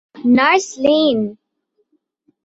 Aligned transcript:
Oh, 0.15 0.23
nurse 0.37 0.67
lane! 0.83 1.19